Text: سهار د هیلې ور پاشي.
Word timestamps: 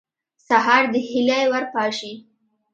سهار 0.47 0.83
د 0.93 0.95
هیلې 1.09 1.41
ور 1.51 1.65
پاشي. 1.73 2.13